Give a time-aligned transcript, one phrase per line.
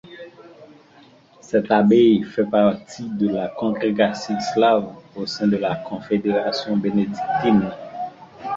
[1.41, 7.69] Cette abbaye fait partie de la congrégation slave au sein de la confédération bénédictine.